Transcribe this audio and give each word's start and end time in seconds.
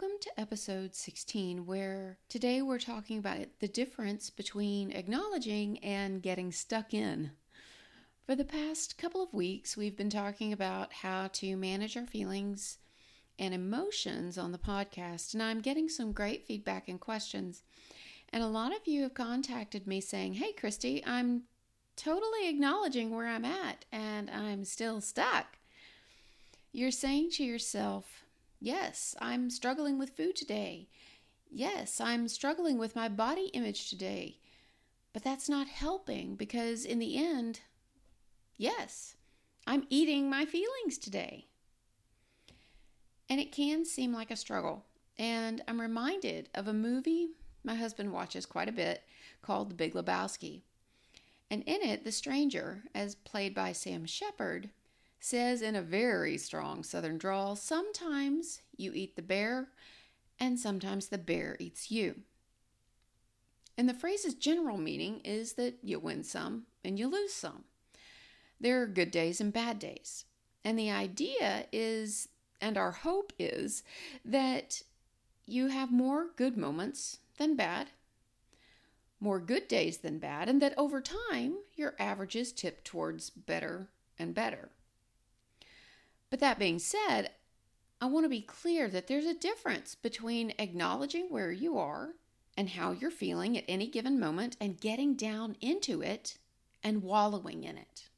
Welcome 0.00 0.18
to 0.20 0.40
episode 0.40 0.94
16, 0.94 1.66
where 1.66 2.16
today 2.30 2.62
we're 2.62 2.78
talking 2.78 3.18
about 3.18 3.36
the 3.58 3.68
difference 3.68 4.30
between 4.30 4.92
acknowledging 4.92 5.78
and 5.80 6.22
getting 6.22 6.52
stuck 6.52 6.94
in. 6.94 7.32
For 8.24 8.34
the 8.34 8.46
past 8.46 8.96
couple 8.96 9.22
of 9.22 9.34
weeks, 9.34 9.76
we've 9.76 9.98
been 9.98 10.08
talking 10.08 10.54
about 10.54 10.94
how 10.94 11.28
to 11.34 11.54
manage 11.54 11.98
our 11.98 12.06
feelings 12.06 12.78
and 13.38 13.52
emotions 13.52 14.38
on 14.38 14.52
the 14.52 14.58
podcast, 14.58 15.34
and 15.34 15.42
I'm 15.42 15.60
getting 15.60 15.90
some 15.90 16.12
great 16.12 16.46
feedback 16.46 16.88
and 16.88 16.98
questions. 16.98 17.62
And 18.30 18.42
a 18.42 18.48
lot 18.48 18.74
of 18.74 18.86
you 18.86 19.02
have 19.02 19.12
contacted 19.12 19.86
me 19.86 20.00
saying, 20.00 20.34
Hey, 20.34 20.52
Christy, 20.52 21.04
I'm 21.04 21.42
totally 21.96 22.48
acknowledging 22.48 23.14
where 23.14 23.26
I'm 23.26 23.44
at 23.44 23.84
and 23.92 24.30
I'm 24.30 24.64
still 24.64 25.02
stuck. 25.02 25.58
You're 26.72 26.90
saying 26.90 27.32
to 27.32 27.44
yourself, 27.44 28.24
Yes, 28.60 29.14
I'm 29.20 29.48
struggling 29.48 29.98
with 29.98 30.16
food 30.16 30.36
today. 30.36 30.88
Yes, 31.50 32.00
I'm 32.00 32.28
struggling 32.28 32.78
with 32.78 32.94
my 32.94 33.08
body 33.08 33.46
image 33.54 33.88
today. 33.88 34.38
But 35.12 35.24
that's 35.24 35.48
not 35.48 35.66
helping 35.66 36.36
because, 36.36 36.84
in 36.84 36.98
the 36.98 37.16
end, 37.16 37.60
yes, 38.56 39.16
I'm 39.66 39.86
eating 39.88 40.30
my 40.30 40.44
feelings 40.44 40.98
today. 40.98 41.46
And 43.28 43.40
it 43.40 43.50
can 43.50 43.84
seem 43.84 44.12
like 44.12 44.30
a 44.30 44.36
struggle. 44.36 44.84
And 45.18 45.62
I'm 45.66 45.80
reminded 45.80 46.50
of 46.54 46.68
a 46.68 46.72
movie 46.72 47.30
my 47.62 47.74
husband 47.74 48.12
watches 48.12 48.46
quite 48.46 48.68
a 48.68 48.72
bit 48.72 49.02
called 49.42 49.70
The 49.70 49.74
Big 49.74 49.94
Lebowski. 49.94 50.62
And 51.50 51.62
in 51.64 51.82
it, 51.82 52.04
the 52.04 52.12
stranger, 52.12 52.84
as 52.94 53.14
played 53.16 53.54
by 53.54 53.72
Sam 53.72 54.06
Shepard, 54.06 54.70
says 55.20 55.62
in 55.62 55.76
a 55.76 55.82
very 55.82 56.36
strong 56.38 56.82
southern 56.82 57.18
drawl 57.18 57.54
sometimes 57.54 58.62
you 58.76 58.92
eat 58.94 59.14
the 59.14 59.22
bear, 59.22 59.68
and 60.38 60.58
sometimes 60.58 61.08
the 61.08 61.18
bear 61.18 61.56
eats 61.60 61.90
you. 61.90 62.22
And 63.76 63.88
the 63.88 63.94
phrase's 63.94 64.34
general 64.34 64.78
meaning 64.78 65.20
is 65.20 65.52
that 65.54 65.78
you 65.82 66.00
win 66.00 66.24
some 66.24 66.64
and 66.84 66.98
you 66.98 67.08
lose 67.08 67.32
some. 67.32 67.64
There 68.60 68.82
are 68.82 68.86
good 68.86 69.10
days 69.10 69.40
and 69.40 69.52
bad 69.52 69.78
days. 69.78 70.24
And 70.64 70.78
the 70.78 70.90
idea 70.90 71.66
is, 71.72 72.28
and 72.60 72.76
our 72.76 72.92
hope 72.92 73.32
is, 73.38 73.82
that 74.24 74.82
you 75.46 75.68
have 75.68 75.90
more 75.90 76.28
good 76.36 76.56
moments 76.56 77.18
than 77.38 77.56
bad, 77.56 77.90
more 79.18 79.40
good 79.40 79.66
days 79.66 79.98
than 79.98 80.18
bad, 80.18 80.48
and 80.48 80.60
that 80.60 80.74
over 80.76 81.00
time 81.00 81.56
your 81.74 81.94
averages 81.98 82.52
tip 82.52 82.84
towards 82.84 83.30
better 83.30 83.88
and 84.18 84.34
better. 84.34 84.70
But 86.30 86.40
that 86.40 86.58
being 86.58 86.78
said, 86.78 87.32
I 88.00 88.06
want 88.06 88.24
to 88.24 88.30
be 88.30 88.40
clear 88.40 88.88
that 88.88 89.08
there's 89.08 89.26
a 89.26 89.34
difference 89.34 89.94
between 89.94 90.54
acknowledging 90.58 91.26
where 91.28 91.52
you 91.52 91.76
are 91.76 92.14
and 92.56 92.70
how 92.70 92.92
you're 92.92 93.10
feeling 93.10 93.58
at 93.58 93.64
any 93.68 93.88
given 93.88 94.18
moment 94.18 94.56
and 94.60 94.80
getting 94.80 95.14
down 95.14 95.56
into 95.60 96.00
it 96.00 96.38
and 96.82 97.02
wallowing 97.02 97.64
in 97.64 97.76
it. 97.76 98.08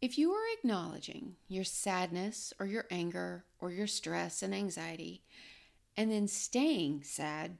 If 0.00 0.16
you 0.16 0.32
are 0.32 0.52
acknowledging 0.56 1.36
your 1.48 1.64
sadness 1.64 2.52
or 2.58 2.66
your 2.66 2.86
anger 2.90 3.44
or 3.58 3.70
your 3.70 3.86
stress 3.86 4.42
and 4.42 4.54
anxiety, 4.54 5.22
and 5.96 6.10
then 6.10 6.28
staying 6.28 7.02
sad, 7.02 7.58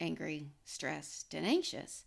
angry, 0.00 0.50
stressed, 0.64 1.32
and 1.32 1.46
anxious, 1.46 2.04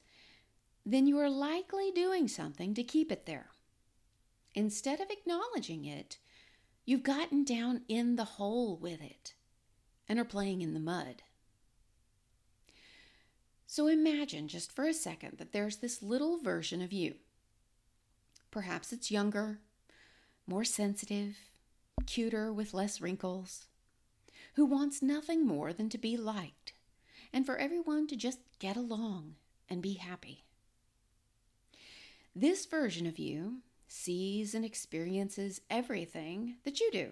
then 0.86 1.08
you 1.08 1.18
are 1.18 1.30
likely 1.30 1.92
doing 1.92 2.28
something 2.28 2.74
to 2.74 2.84
keep 2.84 3.12
it 3.12 3.26
there. 3.26 3.52
Instead 4.54 5.00
of 5.00 5.10
acknowledging 5.10 5.86
it, 5.86 6.18
you've 6.90 7.04
gotten 7.04 7.44
down 7.44 7.82
in 7.88 8.16
the 8.16 8.24
hole 8.24 8.76
with 8.76 9.00
it 9.00 9.36
and 10.08 10.18
are 10.18 10.26
playing 10.26 10.64
in 10.64 10.74
the 10.74 10.80
mud. 10.80 11.22
So 13.68 13.86
imagine 13.86 14.48
just 14.48 14.72
for 14.72 14.86
a 14.86 14.94
second 14.94 15.38
that 15.38 15.54
there's 15.54 15.78
this 15.78 16.02
little 16.02 16.40
version 16.40 16.82
of 16.82 16.92
you. 16.92 17.14
Perhaps 18.50 18.92
it's 18.92 19.12
younger, 19.12 19.60
more 20.48 20.64
sensitive, 20.64 21.38
cuter 22.08 22.52
with 22.52 22.74
less 22.74 23.00
wrinkles, 23.00 23.68
who 24.56 24.66
wants 24.66 25.04
nothing 25.04 25.46
more 25.46 25.72
than 25.72 25.90
to 25.90 25.98
be 26.00 26.18
liked 26.18 26.74
and 27.32 27.46
for 27.46 27.58
everyone 27.58 28.08
to 28.08 28.16
just 28.16 28.40
get 28.58 28.76
along 28.76 29.36
and 29.70 29.84
be 29.84 29.94
happy. 29.94 30.44
This 32.36 32.66
version 32.66 33.06
of 33.06 33.20
you 33.20 33.58
sees 33.90 34.56
and 34.56 34.64
experiences 34.64 35.60
everything 35.70 36.56
that 36.64 36.80
you 36.80 36.90
do, 36.92 37.12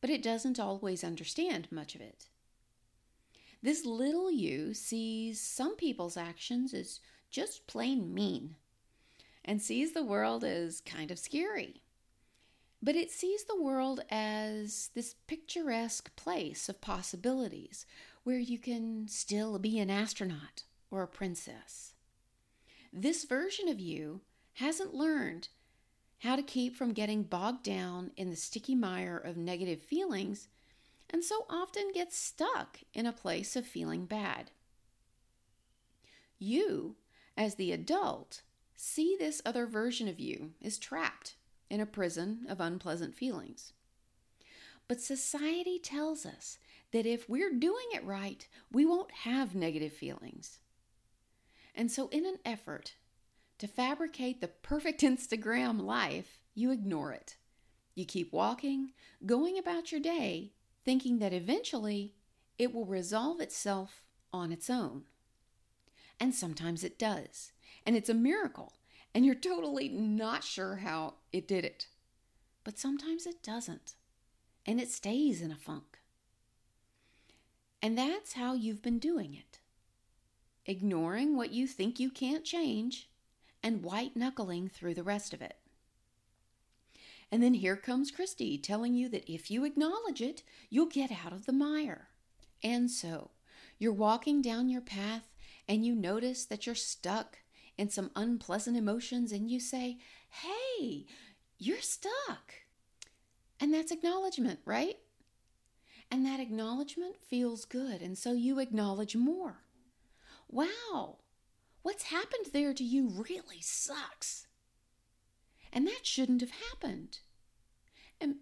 but 0.00 0.10
it 0.10 0.22
doesn't 0.22 0.60
always 0.60 1.02
understand 1.02 1.66
much 1.72 1.94
of 1.94 2.00
it. 2.00 2.26
This 3.62 3.86
little 3.86 4.30
you 4.30 4.74
sees 4.74 5.40
some 5.40 5.74
people's 5.74 6.18
actions 6.18 6.74
as 6.74 7.00
just 7.30 7.66
plain 7.66 8.12
mean 8.12 8.56
and 9.42 9.60
sees 9.60 9.92
the 9.92 10.04
world 10.04 10.44
as 10.44 10.82
kind 10.82 11.10
of 11.10 11.18
scary. 11.18 11.82
But 12.82 12.94
it 12.94 13.10
sees 13.10 13.44
the 13.44 13.60
world 13.60 14.04
as 14.10 14.90
this 14.94 15.14
picturesque 15.26 16.14
place 16.14 16.68
of 16.68 16.82
possibilities 16.82 17.86
where 18.22 18.38
you 18.38 18.58
can 18.58 19.08
still 19.08 19.58
be 19.58 19.78
an 19.78 19.88
astronaut 19.88 20.64
or 20.90 21.02
a 21.02 21.08
princess. 21.08 21.94
This 22.92 23.24
version 23.24 23.68
of 23.68 23.80
you 23.80 24.20
hasn't 24.54 24.94
learned 24.94 25.48
how 26.18 26.36
to 26.36 26.42
keep 26.42 26.76
from 26.76 26.92
getting 26.92 27.22
bogged 27.22 27.62
down 27.62 28.10
in 28.16 28.30
the 28.30 28.36
sticky 28.36 28.74
mire 28.74 29.16
of 29.16 29.36
negative 29.36 29.82
feelings 29.82 30.48
and 31.10 31.22
so 31.22 31.44
often 31.50 31.92
gets 31.92 32.16
stuck 32.16 32.78
in 32.92 33.06
a 33.06 33.12
place 33.12 33.56
of 33.56 33.66
feeling 33.66 34.06
bad. 34.06 34.50
You, 36.38 36.96
as 37.36 37.54
the 37.54 37.72
adult, 37.72 38.42
see 38.74 39.16
this 39.18 39.42
other 39.44 39.66
version 39.66 40.08
of 40.08 40.18
you 40.18 40.52
is 40.60 40.78
trapped 40.78 41.36
in 41.70 41.80
a 41.80 41.86
prison 41.86 42.46
of 42.48 42.60
unpleasant 42.60 43.14
feelings. 43.14 43.72
But 44.88 45.00
society 45.00 45.78
tells 45.78 46.26
us 46.26 46.58
that 46.92 47.06
if 47.06 47.28
we're 47.28 47.52
doing 47.54 47.86
it 47.92 48.04
right, 48.04 48.46
we 48.70 48.84
won't 48.84 49.10
have 49.10 49.54
negative 49.54 49.92
feelings. 49.92 50.58
And 51.74 51.90
so, 51.90 52.08
in 52.08 52.26
an 52.26 52.38
effort 52.44 52.94
to 53.58 53.68
fabricate 53.68 54.40
the 54.40 54.48
perfect 54.48 55.00
Instagram 55.02 55.80
life, 55.80 56.38
you 56.54 56.70
ignore 56.70 57.12
it. 57.12 57.36
You 57.94 58.04
keep 58.04 58.32
walking, 58.32 58.92
going 59.24 59.58
about 59.58 59.92
your 59.92 60.00
day, 60.00 60.52
thinking 60.84 61.18
that 61.20 61.32
eventually 61.32 62.14
it 62.58 62.74
will 62.74 62.86
resolve 62.86 63.40
itself 63.40 64.02
on 64.32 64.52
its 64.52 64.68
own. 64.68 65.04
And 66.18 66.34
sometimes 66.34 66.84
it 66.84 66.98
does. 66.98 67.52
And 67.86 67.96
it's 67.96 68.08
a 68.08 68.14
miracle. 68.14 68.74
And 69.14 69.24
you're 69.24 69.34
totally 69.34 69.88
not 69.88 70.42
sure 70.42 70.76
how 70.76 71.14
it 71.32 71.46
did 71.46 71.64
it. 71.64 71.86
But 72.64 72.78
sometimes 72.78 73.26
it 73.26 73.42
doesn't 73.42 73.94
and 74.66 74.80
it 74.80 74.90
stays 74.90 75.40
in 75.42 75.50
a 75.50 75.56
funk. 75.56 75.98
And 77.82 77.98
that's 77.98 78.32
how 78.32 78.54
you've 78.54 78.82
been 78.82 78.98
doing 78.98 79.34
it 79.34 79.58
ignoring 80.66 81.36
what 81.36 81.52
you 81.52 81.66
think 81.66 82.00
you 82.00 82.08
can't 82.10 82.42
change 82.42 83.10
and 83.64 83.82
white 83.82 84.14
knuckling 84.14 84.68
through 84.68 84.92
the 84.92 85.02
rest 85.02 85.32
of 85.32 85.40
it. 85.40 85.56
And 87.32 87.42
then 87.42 87.54
here 87.54 87.76
comes 87.76 88.10
Christy 88.10 88.58
telling 88.58 88.94
you 88.94 89.08
that 89.08 89.28
if 89.28 89.50
you 89.50 89.64
acknowledge 89.64 90.20
it, 90.20 90.42
you'll 90.68 90.86
get 90.86 91.10
out 91.10 91.32
of 91.32 91.46
the 91.46 91.52
mire. 91.52 92.08
And 92.62 92.90
so, 92.90 93.30
you're 93.78 93.92
walking 93.92 94.42
down 94.42 94.68
your 94.68 94.82
path 94.82 95.32
and 95.66 95.84
you 95.84 95.94
notice 95.94 96.44
that 96.44 96.66
you're 96.66 96.74
stuck 96.74 97.38
in 97.78 97.88
some 97.88 98.10
unpleasant 98.14 98.76
emotions 98.76 99.32
and 99.32 99.50
you 99.50 99.58
say, 99.58 99.98
Hey, 100.28 101.06
you're 101.58 101.80
stuck. 101.80 102.54
And 103.58 103.72
that's 103.72 103.90
acknowledgement, 103.90 104.60
right? 104.66 104.98
And 106.10 106.26
that 106.26 106.38
acknowledgement 106.38 107.16
feels 107.16 107.64
good. 107.64 108.02
And 108.02 108.16
so 108.18 108.32
you 108.32 108.58
acknowledge 108.60 109.16
more. 109.16 109.62
Wow, 110.50 111.16
what's 111.84 112.04
happened 112.04 112.46
there 112.52 112.74
to 112.74 112.82
you 112.82 113.08
really 113.08 113.60
sucks. 113.60 114.48
And 115.72 115.86
that 115.86 116.00
shouldn't 116.04 116.40
have 116.40 116.50
happened. 116.50 117.18
And 118.20 118.36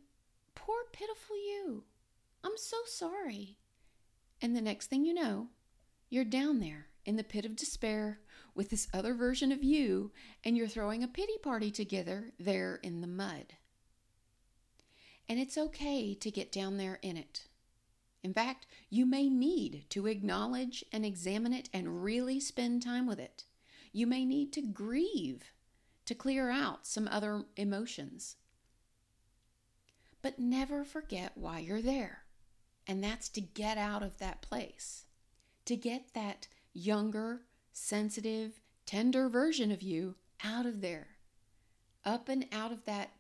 poor 0.55 0.85
pitiful 0.93 1.37
you. 1.37 1.85
I'm 2.45 2.57
so 2.57 2.79
sorry. 2.87 3.59
And 4.41 4.57
the 4.57 4.61
next 4.61 4.87
thing 4.87 5.05
you 5.05 5.13
know, 5.13 5.49
you're 6.09 6.25
down 6.25 6.61
there 6.61 6.87
in 7.05 7.17
the 7.17 7.25
pit 7.25 7.45
of 7.45 7.57
despair 7.57 8.21
with 8.55 8.71
this 8.71 8.87
other 8.95 9.15
version 9.15 9.51
of 9.51 9.65
you, 9.65 10.13
and 10.45 10.57
you're 10.57 10.69
throwing 10.69 11.03
a 11.03 11.09
pity 11.09 11.39
party 11.43 11.71
together 11.71 12.33
there 12.39 12.79
in 12.83 13.01
the 13.01 13.07
mud. 13.07 13.55
And 15.29 15.41
it's 15.41 15.59
okay 15.59 16.15
to 16.15 16.31
get 16.31 16.53
down 16.53 16.77
there 16.77 16.99
in 17.03 17.17
it. 17.17 17.49
In 18.23 18.33
fact, 18.33 18.67
you 18.89 19.05
may 19.05 19.29
need 19.29 19.85
to 19.91 20.07
acknowledge 20.07 20.85
and 20.93 21.05
examine 21.05 21.53
it 21.53 21.69
and 21.73 22.05
really 22.05 22.39
spend 22.39 22.83
time 22.83 23.07
with 23.07 23.19
it. 23.19 23.45
You 23.93 24.07
may 24.07 24.25
need 24.25 24.53
to 24.53 24.63
grieve 24.63 25.53
to 26.07 26.15
clear 26.15 26.51
out 26.51 26.87
some 26.87 27.09
other 27.09 27.45
emotions. 27.57 28.37
But 30.23 30.39
never 30.39 30.85
forget 30.85 31.33
why 31.35 31.59
you're 31.59 31.83
there. 31.83 32.23
And 32.87 33.03
that's 33.03 33.29
to 33.31 33.41
get 33.41 33.79
out 33.79 34.03
of 34.03 34.19
that 34.19 34.43
place, 34.43 35.05
to 35.65 35.77
get 35.77 36.15
that 36.15 36.49
younger, 36.73 37.43
sensitive, 37.73 38.61
tender 38.87 39.29
version 39.29 39.71
of 39.71 39.83
you 39.83 40.17
out 40.45 40.67
of 40.67 40.81
there, 40.81 41.09
up 42.05 42.29
and 42.29 42.47
out 42.53 42.73
of 42.73 42.85
that 42.85 43.13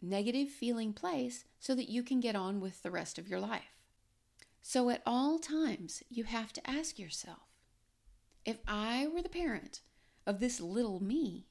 negative 0.00 0.48
feeling 0.48 0.92
place 0.92 1.44
so 1.58 1.74
that 1.74 1.88
you 1.88 2.02
can 2.02 2.20
get 2.20 2.36
on 2.36 2.60
with 2.60 2.82
the 2.82 2.90
rest 2.90 3.18
of 3.18 3.28
your 3.28 3.40
life. 3.40 3.77
So 4.62 4.90
at 4.90 5.02
all 5.06 5.38
times, 5.38 6.02
you 6.08 6.24
have 6.24 6.52
to 6.54 6.70
ask 6.70 6.98
yourself 6.98 7.48
if 8.44 8.58
I 8.66 9.06
were 9.06 9.22
the 9.22 9.28
parent 9.28 9.80
of 10.26 10.40
this 10.40 10.60
little 10.60 11.02
me, 11.02 11.46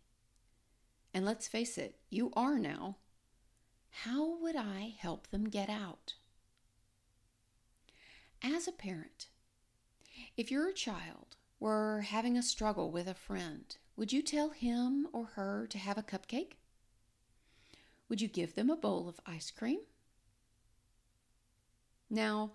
and 1.14 1.26
let's 1.26 1.48
face 1.48 1.78
it, 1.78 2.00
you 2.10 2.32
are 2.36 2.60
now, 2.60 2.98
how 3.90 4.38
would 4.40 4.56
I 4.56 4.96
help 5.00 5.28
them 5.28 5.46
get 5.46 5.70
out? 5.70 6.16
As 8.44 8.68
a 8.68 8.72
parent, 8.72 9.28
if 10.36 10.52
your 10.52 10.72
child 10.72 11.38
were 11.60 12.02
having 12.02 12.38
a 12.38 12.44
struggle 12.44 12.92
with 12.92 13.08
a 13.08 13.16
friend, 13.16 13.76
would 13.96 14.14
you 14.14 14.22
tell 14.22 14.50
him 14.50 15.08
or 15.12 15.26
her 15.36 15.66
to 15.68 15.78
have 15.80 15.98
a 15.98 16.04
cupcake? 16.04 16.54
Would 18.10 18.22
you 18.22 18.28
give 18.28 18.56
them 18.56 18.70
a 18.70 18.78
bowl 18.78 19.10
of 19.10 19.20
ice 19.26 19.52
cream? 19.52 19.80
Now, 22.10 22.52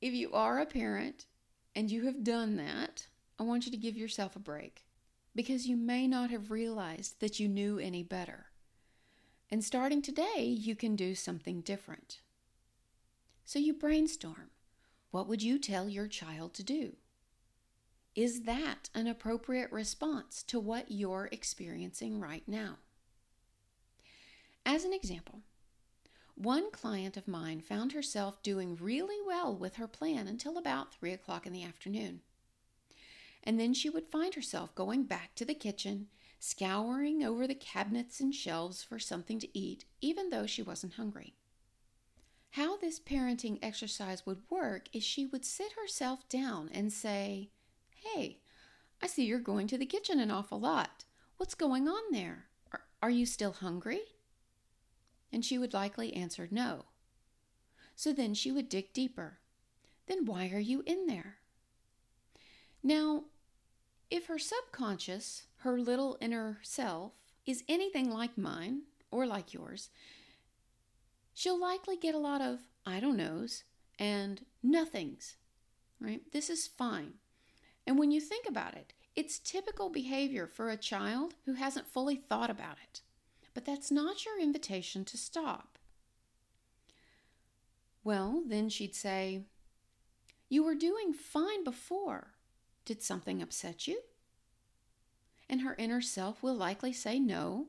if 0.00 0.14
you 0.14 0.32
are 0.32 0.58
a 0.58 0.66
parent 0.66 1.26
and 1.74 1.90
you 1.90 2.04
have 2.06 2.24
done 2.24 2.56
that, 2.56 3.06
I 3.38 3.42
want 3.42 3.66
you 3.66 3.72
to 3.72 3.78
give 3.78 3.96
yourself 3.96 4.36
a 4.36 4.40
break 4.40 4.84
because 5.34 5.66
you 5.66 5.76
may 5.76 6.06
not 6.06 6.30
have 6.30 6.50
realized 6.50 7.20
that 7.20 7.38
you 7.38 7.48
knew 7.48 7.78
any 7.78 8.02
better. 8.02 8.46
And 9.50 9.64
starting 9.64 10.02
today, 10.02 10.42
you 10.42 10.74
can 10.74 10.96
do 10.96 11.14
something 11.14 11.60
different. 11.60 12.20
So 13.44 13.58
you 13.58 13.72
brainstorm. 13.72 14.50
What 15.10 15.26
would 15.26 15.42
you 15.42 15.58
tell 15.58 15.88
your 15.88 16.06
child 16.06 16.54
to 16.54 16.62
do? 16.62 16.96
Is 18.14 18.42
that 18.42 18.90
an 18.94 19.06
appropriate 19.06 19.70
response 19.72 20.42
to 20.44 20.58
what 20.58 20.90
you're 20.90 21.28
experiencing 21.32 22.20
right 22.20 22.42
now? 22.46 22.78
As 24.66 24.84
an 24.84 24.92
example, 24.92 25.40
one 26.38 26.70
client 26.70 27.16
of 27.16 27.26
mine 27.26 27.60
found 27.60 27.92
herself 27.92 28.42
doing 28.42 28.76
really 28.80 29.18
well 29.26 29.54
with 29.56 29.74
her 29.74 29.88
plan 29.88 30.28
until 30.28 30.56
about 30.56 30.94
3 30.94 31.12
o'clock 31.12 31.46
in 31.46 31.52
the 31.52 31.64
afternoon. 31.64 32.20
And 33.42 33.58
then 33.58 33.74
she 33.74 33.90
would 33.90 34.06
find 34.06 34.34
herself 34.34 34.74
going 34.74 35.02
back 35.02 35.34
to 35.34 35.44
the 35.44 35.54
kitchen, 35.54 36.06
scouring 36.38 37.24
over 37.24 37.46
the 37.46 37.54
cabinets 37.54 38.20
and 38.20 38.32
shelves 38.32 38.84
for 38.84 39.00
something 39.00 39.40
to 39.40 39.58
eat, 39.58 39.84
even 40.00 40.30
though 40.30 40.46
she 40.46 40.62
wasn't 40.62 40.94
hungry. 40.94 41.34
How 42.50 42.76
this 42.76 43.00
parenting 43.00 43.58
exercise 43.60 44.24
would 44.24 44.42
work 44.48 44.88
is 44.92 45.02
she 45.02 45.26
would 45.26 45.44
sit 45.44 45.72
herself 45.72 46.28
down 46.28 46.70
and 46.72 46.92
say, 46.92 47.50
Hey, 47.90 48.38
I 49.02 49.06
see 49.08 49.24
you're 49.24 49.40
going 49.40 49.66
to 49.68 49.78
the 49.78 49.86
kitchen 49.86 50.20
an 50.20 50.30
awful 50.30 50.60
lot. 50.60 51.04
What's 51.36 51.54
going 51.54 51.88
on 51.88 52.12
there? 52.12 52.46
Are, 52.72 52.80
are 53.02 53.10
you 53.10 53.26
still 53.26 53.52
hungry? 53.52 54.02
And 55.32 55.44
she 55.44 55.58
would 55.58 55.74
likely 55.74 56.14
answer 56.14 56.48
no. 56.50 56.86
So 57.94 58.12
then 58.12 58.34
she 58.34 58.52
would 58.52 58.68
dig 58.68 58.92
deeper. 58.92 59.38
Then 60.06 60.24
why 60.24 60.50
are 60.50 60.60
you 60.60 60.82
in 60.86 61.06
there? 61.06 61.36
Now, 62.82 63.24
if 64.10 64.26
her 64.26 64.38
subconscious, 64.38 65.44
her 65.58 65.78
little 65.78 66.16
inner 66.20 66.58
self, 66.62 67.12
is 67.44 67.64
anything 67.68 68.10
like 68.10 68.38
mine 68.38 68.82
or 69.10 69.26
like 69.26 69.52
yours, 69.52 69.90
she'll 71.34 71.60
likely 71.60 71.96
get 71.96 72.14
a 72.14 72.18
lot 72.18 72.40
of 72.40 72.60
I 72.86 73.00
don't 73.00 73.16
knows 73.16 73.64
and 73.98 74.44
nothings, 74.62 75.36
right? 76.00 76.22
This 76.32 76.48
is 76.48 76.66
fine. 76.66 77.14
And 77.86 77.98
when 77.98 78.10
you 78.10 78.20
think 78.20 78.46
about 78.48 78.74
it, 78.74 78.92
it's 79.16 79.38
typical 79.38 79.90
behavior 79.90 80.46
for 80.46 80.70
a 80.70 80.76
child 80.76 81.34
who 81.44 81.54
hasn't 81.54 81.88
fully 81.88 82.16
thought 82.16 82.50
about 82.50 82.76
it. 82.82 83.02
But 83.58 83.64
that's 83.64 83.90
not 83.90 84.24
your 84.24 84.38
invitation 84.38 85.04
to 85.06 85.18
stop. 85.18 85.80
Well, 88.04 88.44
then 88.46 88.68
she'd 88.68 88.94
say, 88.94 89.46
You 90.48 90.62
were 90.62 90.76
doing 90.76 91.12
fine 91.12 91.64
before. 91.64 92.34
Did 92.84 93.02
something 93.02 93.42
upset 93.42 93.88
you? 93.88 94.02
And 95.48 95.62
her 95.62 95.74
inner 95.76 96.00
self 96.00 96.40
will 96.40 96.54
likely 96.54 96.92
say 96.92 97.18
no. 97.18 97.66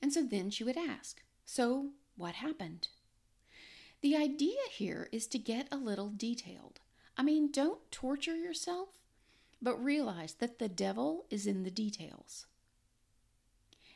And 0.00 0.12
so 0.12 0.22
then 0.22 0.50
she 0.50 0.62
would 0.62 0.78
ask, 0.78 1.24
So 1.44 1.88
what 2.14 2.36
happened? 2.36 2.86
The 4.02 4.16
idea 4.16 4.60
here 4.70 5.08
is 5.10 5.26
to 5.26 5.38
get 5.40 5.66
a 5.72 5.76
little 5.76 6.12
detailed. 6.16 6.78
I 7.16 7.24
mean, 7.24 7.50
don't 7.50 7.90
torture 7.90 8.36
yourself, 8.36 8.90
but 9.60 9.82
realize 9.82 10.34
that 10.34 10.60
the 10.60 10.68
devil 10.68 11.26
is 11.28 11.44
in 11.44 11.64
the 11.64 11.72
details. 11.72 12.46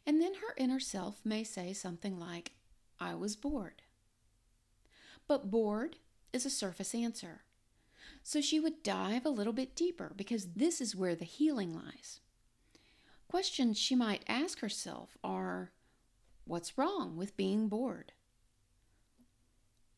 And 0.07 0.21
then 0.21 0.35
her 0.35 0.55
inner 0.57 0.81
self 0.81 1.25
may 1.25 1.45
say 1.45 1.73
something 1.73 2.19
like, 2.19 2.53
I 3.01 3.15
was 3.15 3.37
bored. 3.37 3.83
But 5.27 5.51
bored 5.51 5.97
is 6.33 6.45
a 6.45 6.51
surface 6.51 6.95
answer. 6.95 7.43
So 8.23 8.41
she 8.41 8.61
would 8.61 8.83
dive 8.83 9.25
a 9.25 9.31
little 9.31 9.53
bit 9.53 9.75
deeper 9.75 10.13
because 10.15 10.53
this 10.55 10.81
is 10.81 10.97
where 10.97 11.15
the 11.15 11.25
healing 11.25 11.75
lies. 11.75 12.21
Questions 13.29 13.79
she 13.79 13.95
might 13.95 14.25
ask 14.29 14.61
herself 14.61 15.17
are 15.25 15.73
What's 16.47 16.77
wrong 16.77 17.17
with 17.17 17.37
being 17.37 17.69
bored? 17.69 18.13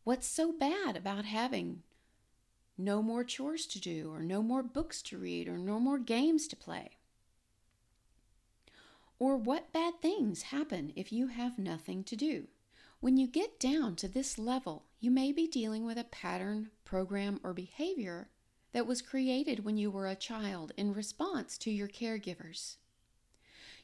What's 0.04 0.28
so 0.28 0.52
bad 0.52 0.97
about 0.97 1.25
having 1.25 1.83
no 2.78 3.02
more 3.02 3.25
chores 3.25 3.66
to 3.66 3.81
do, 3.81 4.12
or 4.12 4.23
no 4.23 4.42
more 4.42 4.62
books 4.62 5.02
to 5.02 5.19
read, 5.19 5.49
or 5.49 5.59
no 5.59 5.81
more 5.81 5.99
games 5.99 6.47
to 6.49 6.57
play? 6.57 6.90
Or 9.18 9.37
what 9.37 9.73
bad 9.73 10.02
things 10.02 10.42
happen 10.42 10.92
if 10.94 11.11
you 11.11 11.28
have 11.28 11.58
nothing 11.58 12.04
to 12.04 12.16
do? 12.16 12.49
When 13.00 13.16
you 13.16 13.26
get 13.26 13.58
down 13.58 13.96
to 13.96 14.08
this 14.08 14.38
level, 14.38 14.85
you 15.00 15.11
may 15.11 15.32
be 15.32 15.46
dealing 15.46 15.87
with 15.87 15.96
a 15.96 16.04
pattern, 16.04 16.70
program, 16.85 17.40
or 17.42 17.54
behavior 17.54 18.28
that 18.73 18.87
was 18.87 19.00
created 19.00 19.64
when 19.64 19.78
you 19.78 19.90
were 19.90 20.06
a 20.06 20.14
child 20.14 20.73
in 20.76 20.92
response 20.92 21.56
to 21.58 21.70
your 21.70 21.88
caregivers. 21.88 22.76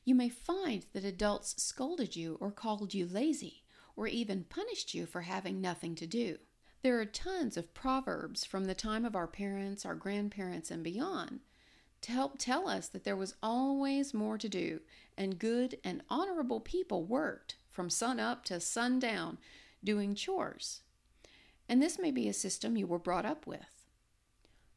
You 0.04 0.14
may 0.14 0.28
find 0.28 0.84
that 0.92 1.04
adults 1.04 1.62
scolded 1.62 2.14
you 2.14 2.36
or 2.40 2.50
called 2.50 2.92
you 2.92 3.06
lazy 3.06 3.62
or 3.96 4.06
even 4.06 4.44
punished 4.44 4.92
you 4.92 5.06
for 5.06 5.22
having 5.22 5.60
nothing 5.60 5.94
to 5.94 6.06
do. 6.06 6.38
There 6.82 7.00
are 7.00 7.06
tons 7.06 7.56
of 7.56 7.72
proverbs 7.72 8.44
from 8.44 8.64
the 8.64 8.74
time 8.74 9.04
of 9.04 9.14
our 9.14 9.28
parents, 9.28 9.86
our 9.86 9.94
grandparents, 9.94 10.70
and 10.70 10.82
beyond 10.82 11.40
to 12.02 12.12
help 12.12 12.36
tell 12.36 12.68
us 12.68 12.88
that 12.88 13.04
there 13.04 13.16
was 13.16 13.34
always 13.42 14.12
more 14.12 14.36
to 14.36 14.48
do 14.48 14.80
and 15.16 15.38
good 15.38 15.78
and 15.84 16.02
honorable 16.10 16.60
people 16.60 17.04
worked 17.04 17.56
from 17.70 17.88
sun 17.88 18.20
up 18.20 18.44
to 18.44 18.60
sundown 18.60 19.38
doing 19.82 20.14
chores. 20.14 20.82
And 21.68 21.80
this 21.80 21.98
may 21.98 22.10
be 22.10 22.28
a 22.28 22.34
system 22.34 22.76
you 22.76 22.86
were 22.86 22.98
brought 22.98 23.24
up 23.24 23.46
with. 23.46 23.86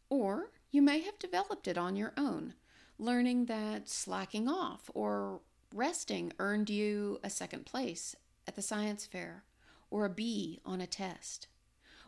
Or 0.10 0.52
you 0.72 0.82
may 0.82 1.02
have 1.02 1.20
developed 1.20 1.68
it 1.68 1.78
on 1.78 1.96
your 1.96 2.14
own, 2.16 2.54
learning 2.98 3.46
that 3.46 3.90
slacking 3.90 4.48
off 4.48 4.90
or 4.94 5.42
resting 5.74 6.32
earned 6.40 6.70
you 6.70 7.20
a 7.24 7.30
second 7.30 7.66
place 7.66 8.16
at 8.48 8.56
the 8.56 8.62
science 8.62 9.06
fair 9.06 9.44
or 9.90 10.06
a 10.06 10.10
B 10.10 10.62
on 10.66 10.80
a 10.80 10.88
test. 10.88 11.48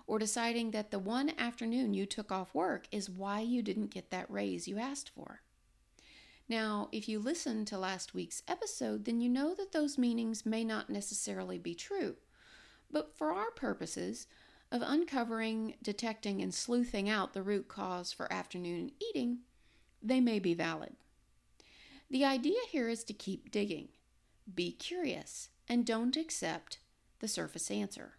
Or 0.07 0.17
deciding 0.17 0.71
that 0.71 0.89
the 0.89 0.99
one 0.99 1.33
afternoon 1.37 1.93
you 1.93 2.05
took 2.05 2.31
off 2.31 2.55
work 2.55 2.87
is 2.91 3.09
why 3.09 3.41
you 3.41 3.61
didn't 3.61 3.91
get 3.91 4.09
that 4.09 4.31
raise 4.31 4.67
you 4.67 4.79
asked 4.79 5.09
for. 5.09 5.41
Now, 6.49 6.87
if 6.93 7.09
you 7.09 7.19
listened 7.19 7.67
to 7.67 7.77
last 7.77 8.13
week's 8.13 8.41
episode, 8.47 9.03
then 9.03 9.19
you 9.19 9.27
know 9.27 9.53
that 9.53 9.73
those 9.73 9.97
meanings 9.97 10.45
may 10.45 10.63
not 10.63 10.89
necessarily 10.89 11.57
be 11.57 11.75
true. 11.75 12.15
But 12.89 13.17
for 13.17 13.33
our 13.33 13.51
purposes 13.51 14.27
of 14.71 14.81
uncovering, 14.81 15.75
detecting, 15.83 16.41
and 16.41 16.53
sleuthing 16.53 17.09
out 17.09 17.33
the 17.33 17.43
root 17.43 17.67
cause 17.67 18.13
for 18.13 18.31
afternoon 18.31 18.91
eating, 19.09 19.39
they 20.01 20.21
may 20.21 20.39
be 20.39 20.53
valid. 20.53 20.95
The 22.09 22.23
idea 22.23 22.59
here 22.69 22.87
is 22.87 23.03
to 23.05 23.13
keep 23.13 23.51
digging, 23.51 23.89
be 24.53 24.71
curious, 24.71 25.49
and 25.67 25.85
don't 25.85 26.15
accept 26.15 26.79
the 27.19 27.27
surface 27.27 27.69
answer. 27.69 28.13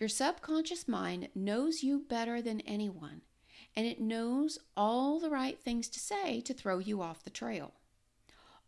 Your 0.00 0.08
subconscious 0.08 0.88
mind 0.88 1.28
knows 1.34 1.82
you 1.82 1.98
better 1.98 2.40
than 2.40 2.62
anyone, 2.62 3.20
and 3.76 3.86
it 3.86 4.00
knows 4.00 4.58
all 4.74 5.20
the 5.20 5.28
right 5.28 5.60
things 5.60 5.90
to 5.90 6.00
say 6.00 6.40
to 6.40 6.54
throw 6.54 6.78
you 6.78 7.02
off 7.02 7.22
the 7.22 7.28
trail. 7.28 7.74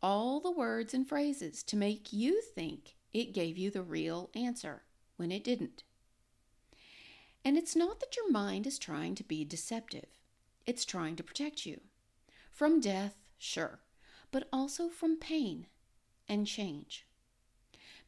All 0.02 0.40
the 0.40 0.50
words 0.50 0.92
and 0.92 1.08
phrases 1.08 1.62
to 1.62 1.76
make 1.76 2.12
you 2.12 2.42
think 2.42 2.96
it 3.14 3.32
gave 3.32 3.56
you 3.56 3.70
the 3.70 3.82
real 3.82 4.28
answer 4.34 4.82
when 5.16 5.32
it 5.32 5.42
didn't. 5.42 5.84
And 7.42 7.56
it's 7.56 7.74
not 7.74 8.00
that 8.00 8.14
your 8.14 8.30
mind 8.30 8.66
is 8.66 8.78
trying 8.78 9.14
to 9.14 9.24
be 9.24 9.42
deceptive, 9.42 10.18
it's 10.66 10.84
trying 10.84 11.16
to 11.16 11.22
protect 11.22 11.64
you. 11.64 11.80
From 12.50 12.78
death, 12.78 13.16
sure, 13.38 13.80
but 14.30 14.48
also 14.52 14.90
from 14.90 15.16
pain 15.16 15.66
and 16.28 16.46
change. 16.46 17.06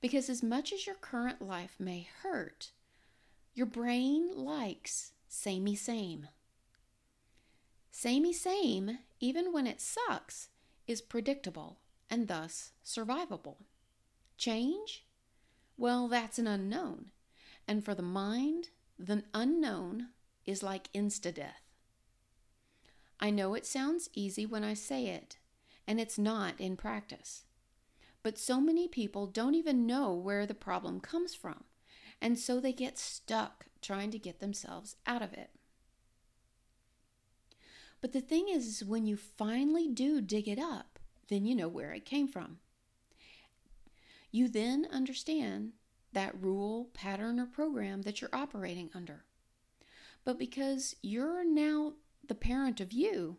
Because 0.03 0.29
as 0.29 0.43
much 0.43 0.75
as 0.75 0.87
your 0.87 0.97
current 0.97 1.41
life 1.41 1.77
may 1.79 2.07
hurt, 2.23 2.73
your 3.55 3.67
brain 3.67 4.31
likes 4.35 5.13
samey 5.29 5.77
same. 5.77 6.29
Samey 7.91 8.33
same, 8.33 8.99
even 9.21 9.53
when 9.53 9.67
it 9.67 9.81
sucks, 9.81 10.49
is 10.87 11.01
predictable 11.01 11.79
and 12.11 12.27
thus 12.27 12.73
survivable. 12.85 13.57
Change? 14.37 15.07
Well, 15.77 16.09
that's 16.09 16.39
an 16.39 16.49
unknown. 16.49 17.13
And 17.67 17.85
for 17.85 17.95
the 17.95 18.03
mind, 18.03 18.71
the 18.99 19.23
unknown 19.33 20.09
is 20.45 20.63
like 20.63 20.93
insta 20.93 21.33
death. 21.33 21.63
I 23.21 23.31
know 23.31 23.55
it 23.55 23.65
sounds 23.65 24.11
easy 24.13 24.45
when 24.45 24.65
I 24.65 24.75
say 24.75 25.07
it, 25.07 25.39
and 25.87 26.01
it's 26.01 26.19
not 26.19 26.61
in 26.61 26.77
practice. 26.77 27.45
But 28.23 28.39
so 28.39 28.61
many 28.61 28.89
people 28.89 29.27
don't 29.27 29.55
even 29.55 29.87
know 29.87 30.13
where 30.13 30.47
the 30.47 30.55
problem 30.55 31.01
comes 31.01 31.35
from, 31.35 31.65
and 32.25 32.39
so 32.39 32.59
they 32.59 32.73
get 32.73 32.97
stuck 32.97 33.67
trying 33.83 34.11
to 34.11 34.19
get 34.19 34.41
themselves 34.41 34.97
out 35.07 35.21
of 35.21 35.35
it. 35.35 35.51
But 38.01 38.15
the 38.15 38.23
thing 38.23 38.47
is, 38.49 38.83
when 38.83 39.07
you 39.07 39.19
finally 39.19 39.89
do 39.89 40.23
dig 40.23 40.49
it 40.49 40.59
up, 40.59 40.99
then 41.29 41.45
you 41.45 41.55
know 41.55 41.69
where 41.69 41.93
it 41.93 42.07
came 42.07 42.27
from. 42.27 42.61
You 44.31 44.49
then 44.49 44.89
understand 44.91 45.73
that 46.15 46.41
rule, 46.41 46.89
pattern, 46.95 47.39
or 47.39 47.45
program 47.45 48.01
that 48.03 48.23
you're 48.23 48.35
operating 48.35 48.89
under. 48.95 49.27
But 50.25 50.39
because 50.39 50.97
you're 51.03 51.45
now 51.45 51.93
the 52.27 52.35
parent 52.35 52.81
of 52.81 52.91
you, 52.91 53.37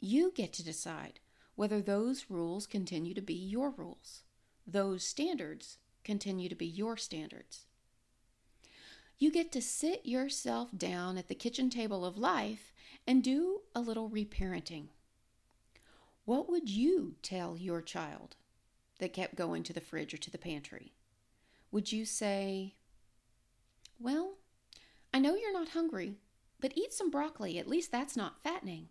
you 0.00 0.32
get 0.34 0.52
to 0.54 0.64
decide 0.64 1.20
whether 1.54 1.80
those 1.80 2.26
rules 2.28 2.66
continue 2.66 3.14
to 3.14 3.22
be 3.22 3.34
your 3.34 3.70
rules, 3.70 4.24
those 4.66 5.04
standards 5.04 5.78
continue 6.02 6.48
to 6.48 6.56
be 6.56 6.66
your 6.66 6.96
standards. 6.96 7.65
You 9.18 9.30
get 9.30 9.50
to 9.52 9.62
sit 9.62 10.04
yourself 10.04 10.70
down 10.76 11.16
at 11.16 11.28
the 11.28 11.34
kitchen 11.34 11.70
table 11.70 12.04
of 12.04 12.18
life 12.18 12.72
and 13.06 13.22
do 13.22 13.62
a 13.74 13.80
little 13.80 14.10
reparenting. 14.10 14.88
What 16.24 16.48
would 16.50 16.68
you 16.68 17.16
tell 17.22 17.56
your 17.56 17.80
child 17.80 18.36
that 18.98 19.12
kept 19.12 19.36
going 19.36 19.62
to 19.64 19.72
the 19.72 19.80
fridge 19.80 20.12
or 20.12 20.18
to 20.18 20.30
the 20.30 20.38
pantry? 20.38 20.92
Would 21.70 21.92
you 21.92 22.04
say, 22.04 22.74
Well, 23.98 24.38
I 25.14 25.18
know 25.18 25.34
you're 25.34 25.52
not 25.52 25.68
hungry, 25.68 26.18
but 26.60 26.76
eat 26.76 26.92
some 26.92 27.10
broccoli. 27.10 27.58
At 27.58 27.68
least 27.68 27.92
that's 27.92 28.16
not 28.16 28.42
fattening. 28.42 28.88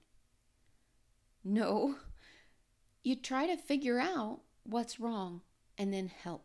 No, 1.44 1.96
you 3.04 3.16
try 3.16 3.48
to 3.48 3.58
figure 3.58 4.00
out 4.00 4.42
what's 4.64 5.00
wrong 5.00 5.42
and 5.78 5.94
then 5.94 6.08
help. 6.08 6.45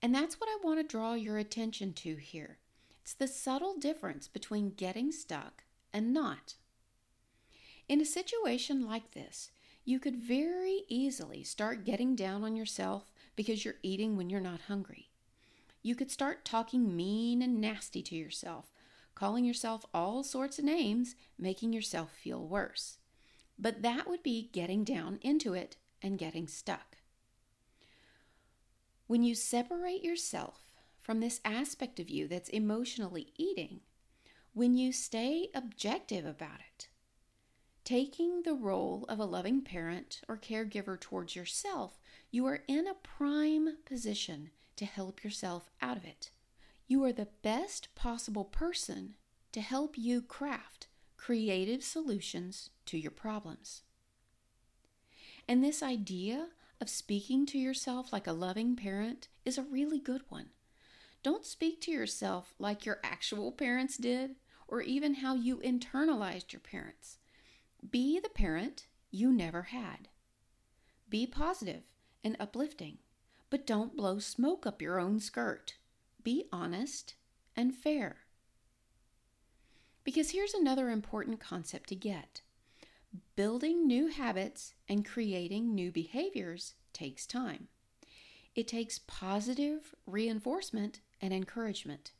And 0.00 0.14
that's 0.14 0.40
what 0.40 0.48
I 0.48 0.64
want 0.64 0.78
to 0.78 0.86
draw 0.86 1.14
your 1.14 1.38
attention 1.38 1.92
to 1.94 2.16
here. 2.16 2.58
It's 3.02 3.14
the 3.14 3.26
subtle 3.26 3.76
difference 3.78 4.28
between 4.28 4.74
getting 4.76 5.10
stuck 5.12 5.64
and 5.92 6.12
not. 6.12 6.54
In 7.88 8.00
a 8.00 8.04
situation 8.04 8.86
like 8.86 9.12
this, 9.12 9.50
you 9.84 9.98
could 9.98 10.16
very 10.16 10.82
easily 10.88 11.42
start 11.42 11.84
getting 11.84 12.14
down 12.14 12.44
on 12.44 12.54
yourself 12.54 13.10
because 13.34 13.64
you're 13.64 13.76
eating 13.82 14.16
when 14.16 14.28
you're 14.28 14.40
not 14.40 14.62
hungry. 14.68 15.08
You 15.82 15.94
could 15.94 16.10
start 16.10 16.44
talking 16.44 16.94
mean 16.94 17.40
and 17.40 17.60
nasty 17.60 18.02
to 18.02 18.14
yourself, 18.14 18.66
calling 19.14 19.44
yourself 19.44 19.86
all 19.94 20.22
sorts 20.22 20.58
of 20.58 20.64
names, 20.64 21.14
making 21.38 21.72
yourself 21.72 22.10
feel 22.12 22.46
worse. 22.46 22.98
But 23.58 23.82
that 23.82 24.08
would 24.08 24.22
be 24.22 24.50
getting 24.52 24.84
down 24.84 25.18
into 25.22 25.54
it 25.54 25.76
and 26.02 26.18
getting 26.18 26.46
stuck. 26.46 26.87
When 29.08 29.22
you 29.22 29.34
separate 29.34 30.04
yourself 30.04 30.74
from 31.00 31.20
this 31.20 31.40
aspect 31.42 31.98
of 31.98 32.10
you 32.10 32.28
that's 32.28 32.50
emotionally 32.50 33.32
eating, 33.38 33.80
when 34.52 34.74
you 34.74 34.92
stay 34.92 35.48
objective 35.54 36.26
about 36.26 36.60
it, 36.60 36.88
taking 37.84 38.42
the 38.42 38.52
role 38.52 39.06
of 39.08 39.18
a 39.18 39.24
loving 39.24 39.62
parent 39.62 40.20
or 40.28 40.36
caregiver 40.36 41.00
towards 41.00 41.34
yourself, 41.34 41.98
you 42.30 42.44
are 42.44 42.60
in 42.68 42.86
a 42.86 42.92
prime 42.92 43.78
position 43.86 44.50
to 44.76 44.84
help 44.84 45.24
yourself 45.24 45.70
out 45.80 45.96
of 45.96 46.04
it. 46.04 46.30
You 46.86 47.02
are 47.04 47.12
the 47.12 47.28
best 47.42 47.88
possible 47.94 48.44
person 48.44 49.14
to 49.52 49.62
help 49.62 49.96
you 49.96 50.20
craft 50.20 50.88
creative 51.16 51.82
solutions 51.82 52.68
to 52.84 52.98
your 52.98 53.10
problems. 53.10 53.84
And 55.48 55.64
this 55.64 55.82
idea 55.82 56.48
of 56.80 56.88
speaking 56.88 57.46
to 57.46 57.58
yourself 57.58 58.12
like 58.12 58.26
a 58.26 58.32
loving 58.32 58.76
parent 58.76 59.28
is 59.44 59.58
a 59.58 59.62
really 59.62 59.98
good 59.98 60.22
one. 60.28 60.50
Don't 61.22 61.44
speak 61.44 61.80
to 61.82 61.90
yourself 61.90 62.54
like 62.58 62.86
your 62.86 63.00
actual 63.02 63.50
parents 63.50 63.96
did, 63.96 64.36
or 64.68 64.80
even 64.82 65.14
how 65.14 65.34
you 65.34 65.58
internalized 65.58 66.52
your 66.52 66.60
parents. 66.60 67.18
Be 67.90 68.20
the 68.20 68.28
parent 68.28 68.86
you 69.10 69.32
never 69.32 69.62
had. 69.62 70.08
Be 71.08 71.26
positive 71.26 71.82
and 72.22 72.36
uplifting, 72.38 72.98
but 73.50 73.66
don't 73.66 73.96
blow 73.96 74.18
smoke 74.18 74.66
up 74.66 74.82
your 74.82 75.00
own 75.00 75.20
skirt. 75.20 75.74
Be 76.22 76.44
honest 76.52 77.14
and 77.56 77.74
fair. 77.74 78.18
Because 80.04 80.30
here's 80.30 80.54
another 80.54 80.90
important 80.90 81.40
concept 81.40 81.88
to 81.88 81.96
get 81.96 82.42
Building 83.36 83.86
new 83.86 84.08
habits 84.08 84.74
and 84.88 85.06
creating 85.06 85.74
new 85.74 85.92
behaviors 85.92 86.74
takes 86.92 87.26
time. 87.26 87.68
It 88.54 88.66
takes 88.66 88.98
positive 89.06 89.94
reinforcement 90.06 91.00
and 91.20 91.32
encouragement. 91.32 92.12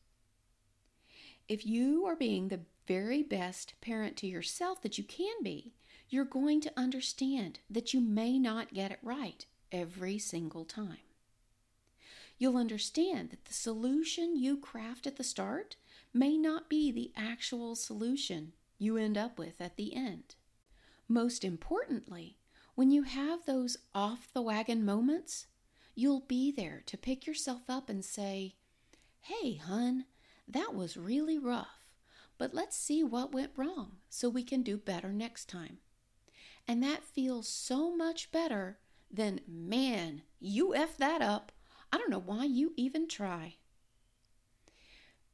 If 1.49 1.67
you 1.67 2.05
are 2.07 2.15
being 2.15 2.49
the 2.49 2.61
very 2.87 3.23
best 3.23 3.75
parent 3.81 4.17
to 4.19 4.27
yourself 4.27 4.81
that 4.83 4.99
you 4.99 5.05
can 5.05 5.43
be, 5.43 5.75
you're 6.09 6.25
going 6.25 6.61
to 6.61 6.73
understand 6.77 7.59
that 7.69 7.93
you 7.93 8.01
may 8.01 8.39
not 8.39 8.73
get 8.73 8.93
it 8.93 8.99
right 9.03 9.45
every 9.73 10.19
single 10.19 10.65
time. 10.65 10.99
You'll 12.39 12.57
understand 12.57 13.31
that 13.31 13.47
the 13.47 13.55
solution 13.55 14.37
you 14.37 14.57
craft 14.57 15.07
at 15.07 15.17
the 15.17 15.25
start 15.25 15.77
may 16.15 16.37
not 16.39 16.69
be 16.69 16.93
the 16.93 17.13
actual 17.17 17.75
solution 17.75 18.53
you 18.79 18.97
end 18.97 19.19
up 19.19 19.39
with 19.39 19.61
at 19.61 19.77
the 19.77 19.95
end. 19.95 20.37
Most 21.09 21.43
importantly, 21.43 22.37
when 22.75 22.91
you 22.91 23.03
have 23.03 23.47
those 23.47 23.79
off 23.95 24.29
the 24.33 24.43
wagon 24.43 24.85
moments, 24.85 25.47
you'll 25.95 26.21
be 26.21 26.53
there 26.53 26.83
to 26.87 26.99
pick 26.99 27.27
yourself 27.27 27.63
up 27.69 27.89
and 27.89 28.05
say, 28.05 28.57
Hey, 29.23 29.55
hun, 29.55 30.05
that 30.47 30.75
was 30.75 30.97
really 30.97 31.39
rough, 31.39 31.89
but 32.37 32.55
let's 32.55 32.77
see 32.77 33.03
what 33.03 33.33
went 33.33 33.53
wrong 33.57 33.97
so 34.09 34.29
we 34.29 34.43
can 34.45 34.63
do 34.63 34.77
better 34.77 35.13
next 35.13 35.49
time. 35.49 35.79
And 36.67 36.83
that 36.83 37.05
feels 37.05 37.49
so 37.49 37.97
much 37.97 38.31
better 38.31 38.79
than, 39.11 39.41
man, 39.49 40.23
you 40.39 40.75
F 40.75 40.99
that 40.99 41.23
up. 41.23 41.53
I 41.91 41.97
don't 41.97 42.11
know 42.11 42.19
why 42.19 42.45
you 42.45 42.75
even 42.77 43.09
try. 43.09 43.57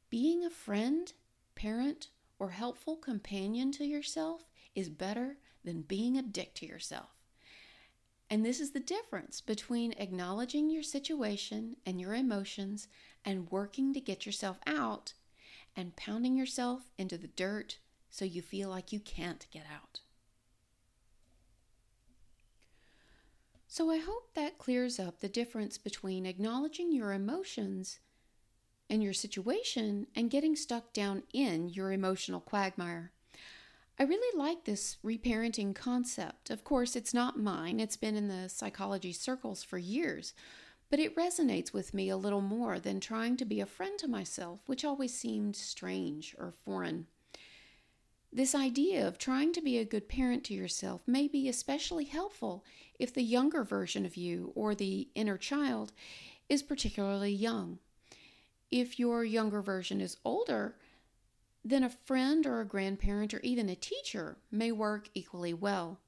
Being 0.09 0.45
a 0.45 0.49
friend, 0.49 1.11
parent, 1.53 2.07
or 2.39 2.51
helpful 2.51 2.95
companion 2.95 3.71
to 3.73 3.85
yourself 3.85 4.45
is 4.73 4.89
better 4.89 5.37
than 5.65 5.81
being 5.81 6.17
a 6.17 6.21
dick 6.21 6.53
to 6.55 6.65
yourself. 6.65 7.09
And 8.29 8.45
this 8.45 8.59
is 8.59 8.71
the 8.71 8.79
difference 8.79 9.41
between 9.41 9.93
acknowledging 9.93 10.69
your 10.69 10.83
situation 10.83 11.75
and 11.85 11.99
your 11.99 12.15
emotions 12.15 12.87
and 13.23 13.51
working 13.51 13.93
to 13.93 13.99
get 13.99 14.25
yourself 14.25 14.59
out 14.65 15.13
and 15.75 15.95
pounding 15.95 16.35
yourself 16.37 16.83
into 16.97 17.17
the 17.17 17.27
dirt 17.27 17.77
so 18.09 18.25
you 18.25 18.41
feel 18.41 18.69
like 18.69 18.91
you 18.91 18.99
can't 18.99 19.45
get 19.51 19.65
out. 19.71 19.99
So 23.67 23.91
I 23.91 23.97
hope 23.97 24.33
that 24.35 24.57
clears 24.57 24.99
up 24.99 25.19
the 25.19 25.27
difference 25.27 25.77
between 25.77 26.25
acknowledging 26.25 26.93
your 26.93 27.11
emotions 27.11 27.99
and 28.89 29.03
your 29.03 29.13
situation 29.13 30.07
and 30.15 30.29
getting 30.29 30.55
stuck 30.55 30.93
down 30.93 31.23
in 31.33 31.67
your 31.69 31.91
emotional 31.91 32.39
quagmire. 32.39 33.11
I 33.97 34.03
really 34.03 34.37
like 34.37 34.65
this 34.65 34.97
reparenting 35.05 35.73
concept. 35.73 36.49
Of 36.49 36.63
course, 36.63 36.95
it's 36.95 37.13
not 37.13 37.39
mine, 37.39 37.79
it's 37.79 37.95
been 37.95 38.15
in 38.15 38.27
the 38.27 38.49
psychology 38.49 39.13
circles 39.13 39.63
for 39.63 39.77
years. 39.77 40.33
but 40.89 40.99
it 40.99 41.15
resonates 41.15 41.73
with 41.73 41.93
me 41.93 42.09
a 42.09 42.17
little 42.17 42.41
more 42.41 42.79
than 42.79 42.99
trying 42.99 43.37
to 43.37 43.45
be 43.45 43.59
a 43.59 43.65
friend 43.65 43.97
to 43.99 44.07
myself, 44.07 44.59
which 44.67 44.85
always 44.85 45.13
seemed 45.13 45.55
strange 45.55 46.35
or 46.37 46.51
foreign. 46.51 47.07
This 48.31 48.53
idea 48.53 49.07
of 49.07 49.17
trying 49.17 49.53
to 49.53 49.61
be 49.61 49.77
a 49.77 49.85
good 49.85 50.09
parent 50.09 50.43
to 50.45 50.53
yourself 50.53 51.01
may 51.07 51.27
be 51.27 51.47
especially 51.47 52.05
helpful 52.05 52.65
if 52.99 53.13
the 53.13 53.23
younger 53.23 53.63
version 53.63 54.05
of 54.05 54.17
you 54.17 54.51
or 54.55 54.75
the 54.75 55.09
inner 55.15 55.37
child 55.37 55.93
is 56.49 56.61
particularly 56.61 57.31
young. 57.31 57.79
If 58.71 58.99
your 58.99 59.23
younger 59.23 59.61
version 59.61 60.01
is 60.01 60.17
older, 60.25 60.75
then 61.65 61.83
a 61.83 61.89
friend 61.89 62.45
or 62.45 62.61
a 62.61 62.65
grandparent 62.65 63.33
or 63.33 63.39
even 63.39 63.67
a 63.69 63.75
teacher 63.75 64.37
may 64.51 64.71
work 64.71 65.09
equally 65.15 65.53
well. 65.53 65.99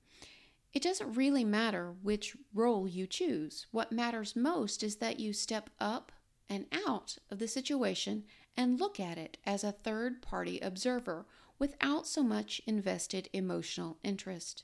It 0.72 0.84
doesn't 0.84 1.16
really 1.16 1.44
matter 1.44 1.96
which 2.04 2.38
role 2.54 2.88
you 2.88 3.08
choose. 3.08 3.66
What 3.72 3.92
matters 3.92 4.36
most 4.36 4.84
is 4.84 4.98
that 4.98 5.20
you 5.20 5.34
step 5.34 5.72
up 5.80 6.12
and 6.48 6.68
out 6.86 7.18
of 7.32 7.40
the 7.40 7.48
situation 7.48 8.26
and 8.56 8.80
look 8.80 9.00
at 9.00 9.18
it 9.18 9.38
as 9.48 9.64
a 9.64 9.72
third 9.72 10.22
party 10.22 10.60
observer 10.60 11.26
without 11.58 12.06
so 12.06 12.22
much 12.22 12.62
invested 12.68 13.28
emotional 13.34 13.98
interest. 14.04 14.64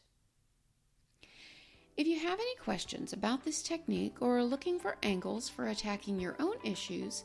If 1.98 2.06
you 2.06 2.20
have 2.20 2.40
any 2.40 2.56
questions 2.58 3.14
about 3.14 3.44
this 3.44 3.64
technique 3.64 4.22
or 4.22 4.38
are 4.38 4.44
looking 4.44 4.80
for 4.80 4.98
angles 5.02 5.50
for 5.50 5.70
attacking 5.70 6.20
your 6.20 6.36
own 6.40 6.56
issues, 6.64 7.24